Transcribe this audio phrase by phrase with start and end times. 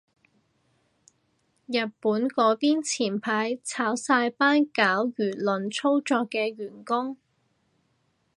[1.67, 7.17] 日本嗰邊前排炒晒班搞輿論操作嘅員工